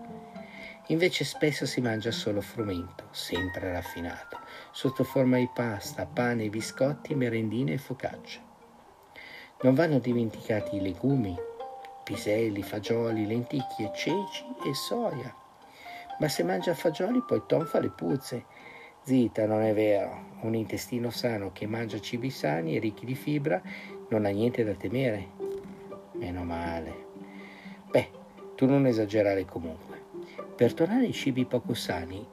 Invece 0.88 1.26
spesso 1.26 1.66
si 1.66 1.82
mangia 1.82 2.12
solo 2.12 2.40
frumento, 2.40 3.08
sempre 3.12 3.74
raffinato, 3.74 4.40
sotto 4.72 5.04
forma 5.04 5.38
di 5.38 5.50
pasta, 5.54 6.06
pane, 6.06 6.48
biscotti, 6.48 7.14
merendine 7.14 7.74
e 7.74 7.78
focaccia. 7.78 8.51
Non 9.64 9.76
vanno 9.76 10.00
dimenticati 10.00 10.78
i 10.78 10.82
legumi, 10.82 11.38
piselli, 12.04 12.64
fagioli, 12.64 13.28
lenticchie, 13.28 13.92
ceci 13.96 14.44
e 14.66 14.74
soia. 14.74 15.34
Ma 16.20 16.28
se 16.28 16.44
mangia 16.44 16.74
fagioli 16.74 17.22
poi 17.22 17.44
tonfa 17.46 17.80
le 17.80 17.90
puzze 17.90 18.46
Zita, 19.04 19.48
non 19.48 19.62
è 19.62 19.74
vero. 19.74 20.30
Un 20.42 20.54
intestino 20.54 21.10
sano 21.10 21.52
che 21.52 21.66
mangia 21.66 22.00
cibi 22.00 22.30
sani 22.30 22.76
e 22.76 22.80
ricchi 22.80 23.06
di 23.06 23.16
fibra 23.16 23.60
non 24.10 24.26
ha 24.26 24.30
niente 24.30 24.64
da 24.64 24.74
temere. 24.74 25.28
Meno 26.14 26.44
male. 26.44 27.06
Beh, 27.90 28.10
tu 28.56 28.68
non 28.68 28.86
esagerare 28.86 29.46
comunque. 29.46 30.00
Per 30.56 30.74
tornare 30.76 31.06
ai 31.06 31.14
cibi 31.14 31.46
poco 31.46 31.74
sani 31.74 32.24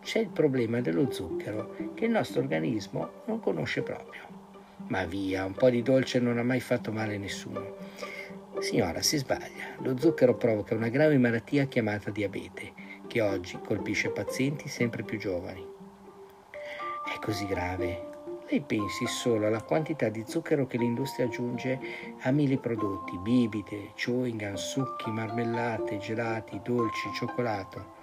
c'è 0.00 0.20
il 0.20 0.28
problema 0.28 0.80
dello 0.80 1.10
zucchero 1.10 1.74
che 1.92 2.06
il 2.06 2.10
nostro 2.10 2.40
organismo 2.40 3.10
non 3.26 3.40
conosce 3.40 3.82
proprio. 3.82 4.45
Ma 4.88 5.04
via, 5.04 5.44
un 5.44 5.54
po' 5.54 5.68
di 5.68 5.82
dolce 5.82 6.20
non 6.20 6.38
ha 6.38 6.44
mai 6.44 6.60
fatto 6.60 6.92
male 6.92 7.16
a 7.16 7.18
nessuno. 7.18 7.74
Signora, 8.60 9.02
si 9.02 9.16
sbaglia. 9.16 9.74
Lo 9.80 9.98
zucchero 9.98 10.36
provoca 10.36 10.74
una 10.74 10.88
grave 10.88 11.18
malattia 11.18 11.66
chiamata 11.66 12.10
diabete, 12.10 12.72
che 13.08 13.20
oggi 13.20 13.58
colpisce 13.64 14.10
pazienti 14.10 14.68
sempre 14.68 15.02
più 15.02 15.18
giovani. 15.18 15.66
È 16.52 17.18
così 17.20 17.46
grave. 17.46 18.14
Lei 18.48 18.60
pensi 18.60 19.06
solo 19.08 19.48
alla 19.48 19.62
quantità 19.62 20.08
di 20.08 20.22
zucchero 20.24 20.68
che 20.68 20.78
l'industria 20.78 21.26
aggiunge 21.26 21.80
a 22.20 22.30
mille 22.30 22.58
prodotti, 22.58 23.18
bibite, 23.18 23.90
chewing 23.96 24.40
gum, 24.40 24.54
succhi, 24.54 25.10
marmellate, 25.10 25.98
gelati, 25.98 26.60
dolci, 26.62 27.10
cioccolato. 27.12 27.94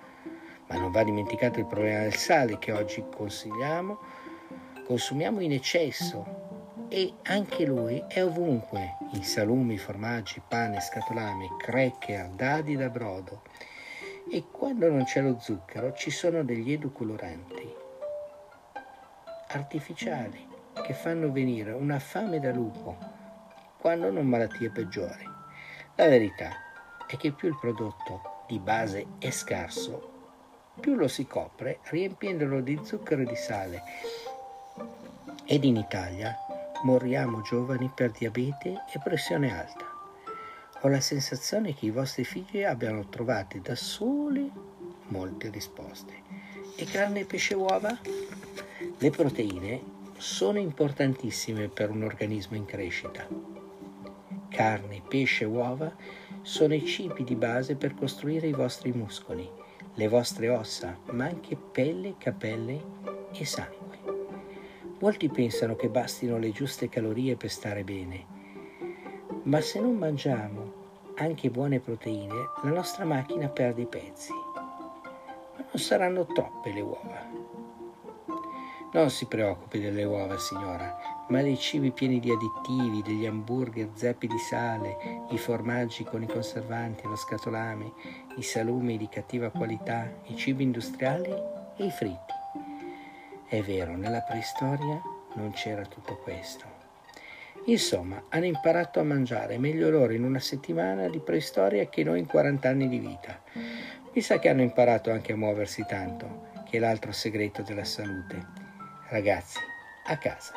Ma 0.67 0.77
non 0.77 0.91
va 0.91 1.03
dimenticato 1.03 1.59
il 1.59 1.65
problema 1.65 2.01
del 2.01 2.15
sale 2.15 2.59
che 2.59 2.73
oggi 2.73 3.03
consigliamo, 3.15 3.99
consumiamo 4.85 5.39
in 5.39 5.53
eccesso 5.53 6.42
e 6.93 7.11
anche 7.23 7.65
lui 7.65 8.03
è 8.07 8.23
ovunque, 8.23 8.97
in 9.13 9.23
salumi, 9.23 9.79
formaggi, 9.79 10.39
pane, 10.47 10.79
scatolame, 10.79 11.55
cracker, 11.57 12.27
dadi 12.27 12.75
da 12.75 12.87
brodo. 12.89 13.41
E 14.31 14.43
quando 14.51 14.87
non 14.91 15.03
c'è 15.03 15.21
lo 15.21 15.39
zucchero 15.39 15.93
ci 15.93 16.11
sono 16.11 16.43
degli 16.43 16.71
edulcoranti 16.71 17.73
artificiali 19.47 20.47
che 20.85 20.93
fanno 20.93 21.31
venire 21.31 21.71
una 21.71 21.97
fame 21.97 22.39
da 22.39 22.51
lupo, 22.51 22.95
quando 23.79 24.11
non 24.11 24.27
malattie 24.27 24.69
peggiori. 24.69 25.27
La 25.95 26.07
verità 26.07 26.51
è 27.07 27.17
che 27.17 27.31
più 27.31 27.47
il 27.47 27.57
prodotto 27.59 28.43
di 28.47 28.59
base 28.59 29.07
è 29.17 29.31
scarso, 29.31 30.11
più 30.79 30.93
lo 30.93 31.07
si 31.07 31.25
copre 31.25 31.79
riempiendolo 31.85 32.61
di 32.61 32.79
zucchero 32.83 33.23
e 33.23 33.25
di 33.25 33.35
sale. 33.35 33.81
Ed 35.45 35.63
in 35.63 35.77
Italia 35.77 36.37
moriamo 36.83 37.41
giovani 37.41 37.91
per 37.93 38.11
diabete 38.11 38.83
e 38.93 38.99
pressione 39.03 39.57
alta. 39.57 39.85
Ho 40.81 40.87
la 40.89 40.99
sensazione 40.99 41.73
che 41.73 41.85
i 41.85 41.91
vostri 41.91 42.25
figli 42.25 42.63
abbiano 42.63 43.07
trovato 43.07 43.57
da 43.59 43.75
soli 43.75 44.51
molte 45.07 45.49
risposte. 45.49 46.13
E 46.75 46.85
carne, 46.85 47.25
pesce, 47.25 47.55
uova? 47.55 47.97
Le 48.97 49.09
proteine 49.09 49.81
sono 50.17 50.59
importantissime 50.59 51.69
per 51.69 51.89
un 51.89 52.03
organismo 52.03 52.57
in 52.57 52.65
crescita. 52.65 53.27
Carne, 54.49 55.01
pesce, 55.07 55.45
uova 55.45 55.93
sono 56.41 56.73
i 56.73 56.85
cibi 56.85 57.23
di 57.23 57.35
base 57.35 57.75
per 57.75 57.95
costruire 57.95 58.47
i 58.47 58.53
vostri 58.53 58.91
muscoli, 58.91 59.49
le 59.93 60.07
vostre 60.09 60.49
ossa, 60.49 60.97
ma 61.11 61.25
anche 61.25 61.55
pelle, 61.55 62.15
capelli 62.17 62.81
e 63.31 63.45
sangue. 63.45 63.92
Molti 65.03 65.27
pensano 65.27 65.75
che 65.75 65.89
bastino 65.89 66.37
le 66.37 66.51
giuste 66.51 66.87
calorie 66.87 67.35
per 67.35 67.49
stare 67.49 67.83
bene, 67.83 68.25
ma 69.43 69.59
se 69.59 69.81
non 69.81 69.97
mangiamo 69.97 70.71
anche 71.15 71.49
buone 71.49 71.81
proteine, 71.81 72.33
la 72.63 72.69
nostra 72.69 73.03
macchina 73.03 73.49
perde 73.49 73.81
i 73.81 73.85
pezzi. 73.85 74.31
Ma 74.31 75.65
non 75.69 75.77
saranno 75.77 76.25
troppe 76.27 76.71
le 76.71 76.79
uova. 76.79 77.21
Non 78.93 79.09
si 79.09 79.25
preoccupi 79.25 79.81
delle 79.81 80.05
uova, 80.05 80.37
signora, 80.37 81.25
ma 81.27 81.41
dei 81.41 81.57
cibi 81.57 81.91
pieni 81.91 82.21
di 82.21 82.31
additivi, 82.31 83.01
degli 83.01 83.25
hamburger 83.25 83.89
zeppi 83.95 84.27
di 84.27 84.39
sale, 84.39 85.25
i 85.31 85.37
formaggi 85.37 86.05
con 86.05 86.23
i 86.23 86.27
conservanti, 86.27 87.05
lo 87.05 87.17
scatolame, 87.17 87.91
i 88.37 88.41
salumi 88.41 88.97
di 88.97 89.09
cattiva 89.09 89.49
qualità, 89.49 90.09
i 90.27 90.37
cibi 90.37 90.63
industriali 90.63 91.29
e 91.75 91.85
i 91.87 91.91
fritti. 91.91 92.32
È 93.47 93.61
vero, 93.61 93.95
nella 93.95 94.21
preistoria 94.21 95.01
non 95.35 95.51
c'era 95.51 95.85
tutto 95.85 96.17
questo. 96.17 96.65
Insomma, 97.65 98.23
hanno 98.29 98.45
imparato 98.45 98.99
a 98.99 99.03
mangiare 99.03 99.57
meglio 99.57 99.89
loro 99.89 100.11
in 100.13 100.23
una 100.23 100.39
settimana 100.39 101.07
di 101.07 101.19
preistoria 101.19 101.87
che 101.87 102.03
noi 102.03 102.19
in 102.19 102.25
40 102.25 102.67
anni 102.67 102.89
di 102.89 102.99
vita. 102.99 103.41
Mi 104.11 104.21
sa 104.21 104.39
che 104.39 104.49
hanno 104.49 104.61
imparato 104.61 105.11
anche 105.11 105.33
a 105.33 105.37
muoversi 105.37 105.85
tanto, 105.87 106.47
che 106.69 106.77
è 106.77 106.79
l'altro 106.79 107.11
segreto 107.11 107.61
della 107.61 107.85
salute 107.85 108.61
Ragazzi, 109.13 109.59
a 110.07 110.17
casa. 110.17 110.53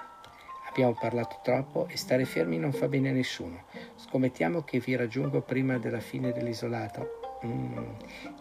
Abbiamo 0.71 0.95
parlato 0.95 1.41
troppo 1.43 1.89
e 1.89 1.99
stare 1.99 2.25
fermi 2.25 2.57
non 2.57 2.73
fa 2.73 2.89
bene 2.89 3.11
a 3.11 3.13
nessuno. 3.13 3.65
Scommettiamo 3.97 4.63
che 4.63 4.79
vi 4.79 4.97
raggiungo 4.97 5.43
prima 5.43 5.77
della 5.77 6.01
fine 6.01 6.33
dell'isolato. 6.33 7.39
Mm, 7.45 7.89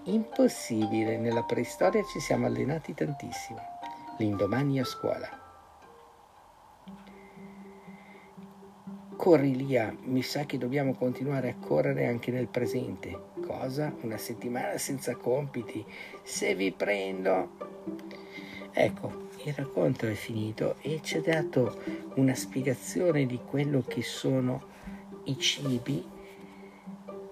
impossibile, 0.06 1.18
nella 1.18 1.44
preistoria 1.44 2.02
ci 2.04 2.22
siamo 2.22 2.46
allenati 2.46 2.94
tantissimo. 2.94 3.75
L'indomani 4.18 4.80
a 4.80 4.86
scuola. 4.86 5.44
Corri 9.16 9.56
Lia, 9.56 9.96
mi 10.04 10.22
sa 10.22 10.46
che 10.46 10.58
dobbiamo 10.58 10.94
continuare 10.94 11.50
a 11.50 11.56
correre 11.56 12.06
anche 12.06 12.32
nel 12.32 12.48
presente. 12.48 13.32
Cosa? 13.46 13.94
Una 14.02 14.18
settimana 14.18 14.78
senza 14.78 15.16
compiti? 15.16 15.84
Se 16.24 16.56
vi 16.56 16.72
prendo... 16.72 17.50
Ecco, 18.72 19.30
il 19.44 19.54
racconto 19.54 20.06
è 20.06 20.14
finito 20.14 20.76
e 20.82 21.00
ci 21.02 21.18
ha 21.18 21.22
dato 21.22 21.82
una 22.16 22.36
spiegazione 22.36 23.26
di 23.26 23.40
quello 23.46 23.84
che 23.86 24.02
sono 24.02 24.64
i 25.26 25.38
cibi 25.38 26.08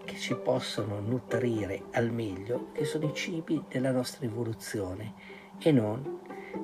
che 0.03 0.15
ci 0.17 0.35
possono 0.35 0.99
nutrire 0.99 1.83
al 1.91 2.11
meglio, 2.11 2.71
che 2.71 2.85
sono 2.85 3.05
i 3.05 3.13
cibi 3.13 3.63
della 3.67 3.91
nostra 3.91 4.25
evoluzione 4.25 5.13
e 5.59 5.71
non 5.71 6.19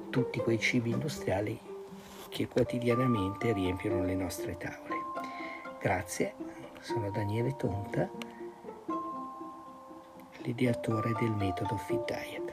tutti 0.10 0.40
quei 0.40 0.60
cibi 0.60 0.92
industriali 0.92 1.60
che 2.30 2.48
quotidianamente 2.48 3.54
riempiono 3.54 4.04
le 4.04 4.16
nostre 4.16 4.58
tavole. 4.58 4.96
Grazie, 5.80 6.34
sono 6.80 7.10
Daniele 7.10 7.56
Tonta, 7.56 8.10
l'ideatore 10.44 11.14
del 11.20 11.32
metodo 11.32 11.78
Fit 11.78 12.06
Diet. 12.06 12.49